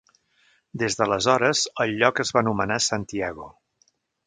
Des 0.83 0.97
d'aleshores, 0.99 1.61
el 1.85 1.95
lloc 2.01 2.23
es 2.25 2.33
va 2.39 2.43
anomenar 2.43 2.81
Santiago. 2.89 3.49